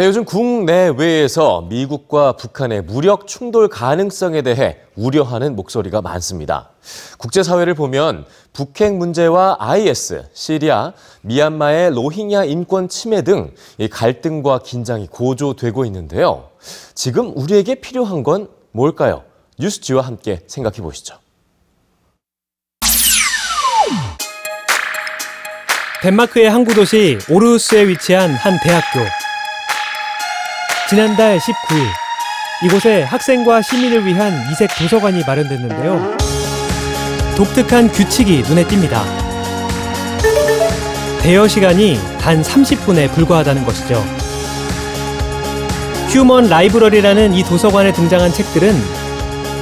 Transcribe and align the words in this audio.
네, 0.00 0.06
요즘 0.06 0.24
국내외에서 0.24 1.66
미국과 1.68 2.32
북한의 2.32 2.80
무력 2.84 3.26
충돌 3.26 3.68
가능성에 3.68 4.40
대해 4.40 4.78
우려하는 4.96 5.54
목소리가 5.54 6.00
많습니다. 6.00 6.70
국제사회를 7.18 7.74
보면 7.74 8.24
북핵 8.54 8.94
문제와 8.94 9.58
IS, 9.60 10.30
시리아, 10.32 10.94
미얀마의 11.20 11.90
로힝야 11.90 12.44
인권 12.44 12.88
침해 12.88 13.20
등 13.20 13.52
갈등과 13.90 14.60
긴장이 14.60 15.06
고조되고 15.08 15.84
있는데요. 15.84 16.48
지금 16.94 17.36
우리에게 17.36 17.74
필요한 17.74 18.22
건 18.22 18.48
뭘까요? 18.72 19.24
뉴스지와 19.58 20.00
함께 20.00 20.40
생각해 20.46 20.78
보시죠. 20.78 21.16
덴마크의 26.00 26.48
항구 26.48 26.72
도시 26.72 27.18
오르우스에 27.28 27.86
위치한 27.86 28.30
한 28.30 28.58
대학교. 28.64 29.19
지난달 30.90 31.38
19일 31.38 31.86
이곳에 32.64 33.04
학생과 33.04 33.62
시민을 33.62 34.04
위한 34.06 34.32
이색 34.50 34.76
도서관이 34.76 35.22
마련됐는데요. 35.24 36.16
독특한 37.36 37.86
규칙이 37.92 38.42
눈에 38.42 38.64
띕니다. 38.64 39.04
대여 41.20 41.46
시간이 41.46 41.96
단 42.20 42.42
30분에 42.42 43.08
불과하다는 43.12 43.64
것이죠. 43.64 44.04
휴먼 46.08 46.48
라이브러리라는 46.48 47.34
이 47.34 47.44
도서관에 47.44 47.92
등장한 47.92 48.32
책들은 48.32 48.74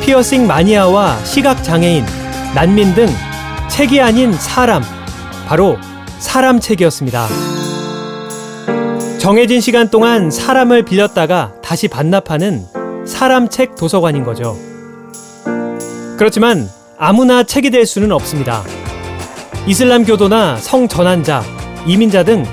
피어싱 0.01 0.47
마니아와 0.47 1.23
시각 1.27 1.63
장애인, 1.63 2.07
난민 2.55 2.95
등 2.95 3.07
책이 3.69 4.01
아닌 4.01 4.33
사람, 4.33 4.83
바로 5.47 5.77
사람 6.21 6.59
책이었습니다. 6.59 7.48
정해진 9.19 9.61
시간 9.61 9.91
동안 9.91 10.31
사람을 10.31 10.85
빌렸다가 10.85 11.53
다시 11.61 11.89
반납하는 11.89 12.65
사람 13.05 13.49
책 13.49 13.75
도서관인 13.75 14.23
거죠. 14.25 14.57
그렇지만 16.17 16.69
아무나 16.97 17.43
책이 17.43 17.71
될 17.71 17.85
수는 17.85 18.13
없습니다. 18.13 18.63
이슬람 19.67 20.05
교도나 20.05 20.57
성전환자, 20.57 21.43
이민자 21.87 22.23
등 22.23 22.45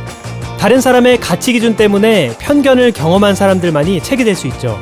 다른 0.59 0.81
사람의 0.81 1.19
가치 1.19 1.53
기준 1.53 1.75
때문에 1.75 2.35
편견을 2.39 2.91
경험한 2.93 3.35
사람들만이 3.35 4.01
책이 4.01 4.23
될 4.23 4.35
수 4.35 4.47
있죠. 4.47 4.79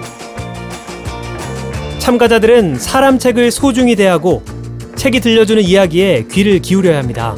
참가자들은 2.00 2.80
사람 2.80 3.20
책을 3.20 3.52
소중히 3.52 3.96
대하고 3.96 4.44
책이 4.96 5.20
들려주는 5.20 5.62
이야기에 5.62 6.28
귀를 6.32 6.60
기울여야 6.60 6.98
합니다. 6.98 7.36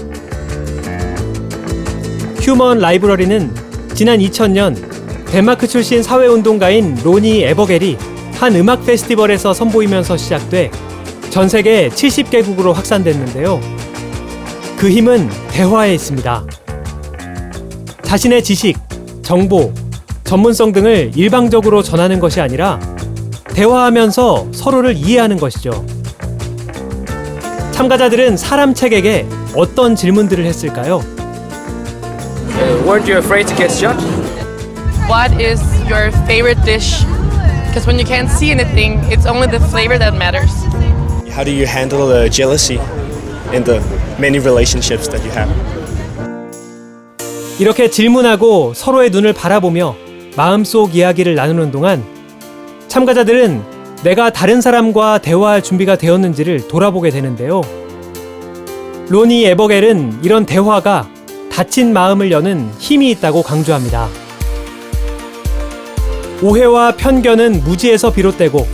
휴먼 2.42 2.78
라이브러리는 2.80 3.65
지난 3.96 4.20
2000년 4.20 4.76
덴마크 5.28 5.68
출신 5.68 6.04
사회운동가인 6.04 6.98
로니 7.02 7.44
에버겔이 7.44 7.98
한 8.34 8.54
음악 8.56 8.86
페스티벌에서 8.86 9.54
선보이면서 9.54 10.18
시작돼 10.18 10.70
전 11.30 11.48
세계 11.48 11.88
70개국으로 11.88 12.74
확산됐는데요. 12.74 13.62
그 14.78 14.90
힘은 14.90 15.30
대화에 15.50 15.94
있습니다. 15.94 16.46
자신의 18.04 18.44
지식, 18.44 18.78
정보, 19.22 19.74
전문성 20.26 20.74
등을 20.74 21.12
일방적으로 21.16 21.82
전하는 21.82 22.20
것이 22.20 22.42
아니라 22.42 22.80
대화하면서 23.54 24.50
서로를 24.52 24.98
이해하는 24.98 25.38
것이죠. 25.38 25.86
참가자들은 27.72 28.36
사람 28.36 28.74
책에게 28.74 29.26
어떤 29.56 29.96
질문들을 29.96 30.46
했을까요? 30.46 31.02
Uh, 32.86 32.88
weren't 32.88 33.08
you 33.08 33.18
afraid 33.18 33.48
to 33.48 33.56
get 33.56 33.72
shot? 33.72 33.96
What 35.10 35.32
is 35.42 35.62
your 35.90 36.12
favorite 36.28 36.62
dish? 36.64 37.04
Because 37.68 37.88
when 37.88 37.98
you 38.00 38.06
can't 38.06 38.30
see 38.30 38.52
anything, 38.52 39.00
it's 39.12 39.26
only 39.26 39.48
the 39.48 39.60
flavor 39.60 39.98
that 39.98 40.14
matters. 40.14 40.52
How 41.34 41.44
do 41.44 41.52
you 41.52 41.66
handle 41.66 42.08
the 42.08 42.30
jealousy 42.30 42.80
in 43.54 43.64
the 43.64 43.82
many 44.20 44.40
relationships 44.40 45.08
that 45.10 45.24
you 45.24 45.32
have? 45.32 45.50
이렇게 47.60 47.90
질문하고 47.90 48.74
서로의 48.74 49.10
눈을 49.10 49.34
바라보며 49.34 49.96
마음속 50.36 50.96
이야기를 50.96 51.36
나누는 51.36 51.72
동안 51.72 52.04
참가자들은 52.88 53.64
내가 54.04 54.30
다른 54.30 54.62
사람과 54.62 55.20
대화할 55.20 55.64
준비가 55.64 55.96
되었는지를 55.96 56.68
돌아보게 56.68 57.10
되는데요. 57.10 57.62
로니 59.10 59.46
에버겔은 59.46 60.20
이런 60.24 60.46
대화가 60.46 61.15
닫힌 61.56 61.94
마음을 61.94 62.32
여는 62.32 62.70
힘이 62.80 63.12
있다고 63.12 63.42
강조합니다. 63.42 64.10
오해와 66.42 66.98
편견은 66.98 67.64
무지에서 67.64 68.12
비롯되고 68.12 68.68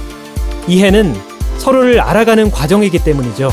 이해는 0.68 1.16
서로를 1.60 2.00
알아가는 2.02 2.50
과정이기 2.50 2.98
때문이죠. 3.04 3.52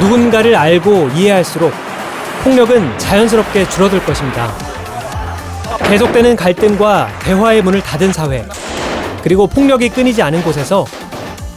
누군가를 0.00 0.56
알고 0.56 1.10
이해할수록 1.14 1.70
폭력은 2.42 2.98
자연스럽게 2.98 3.68
줄어들 3.68 4.02
것입니다. 4.02 4.50
계속되는 5.90 6.36
갈등과 6.36 7.18
대화의 7.20 7.60
문을 7.60 7.82
닫은 7.82 8.14
사회, 8.14 8.46
그리고 9.22 9.46
폭력이 9.46 9.90
끊이지 9.90 10.22
않은 10.22 10.42
곳에서 10.42 10.86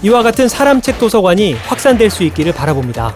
이와 0.03 0.21
같은 0.21 0.49
사람책 0.49 0.99
도서관이 0.99 1.53
확산될 1.53 2.09
수 2.09 2.23
있기를 2.23 2.51
바라봅니다. 2.51 3.15